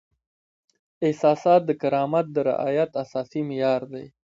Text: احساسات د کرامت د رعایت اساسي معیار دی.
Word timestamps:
احساسات 1.05 1.61
د 1.65 1.71
کرامت 1.81 2.25
د 2.31 2.37
رعایت 2.49 2.91
اساسي 3.03 3.41
معیار 3.47 3.81
دی. 3.93 4.05